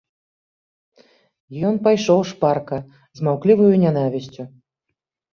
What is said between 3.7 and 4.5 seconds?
нянавісцю.